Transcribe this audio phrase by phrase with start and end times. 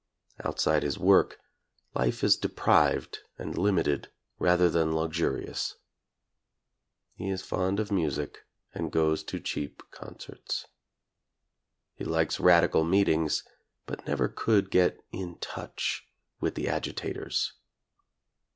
[0.43, 1.37] Outside his work,
[1.93, 5.75] life is deprived and limited rather than luxurious.
[7.13, 8.39] He is fond of music
[8.73, 10.65] and goes to cheap concerts.
[11.93, 13.43] He likes radical meetings,
[13.85, 16.07] but never could get in touch
[16.39, 17.53] with the agitators.